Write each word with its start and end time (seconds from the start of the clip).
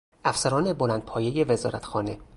افسران 0.23 0.73
بلندپایهی 0.73 1.43
وزارتخانه 1.43 2.17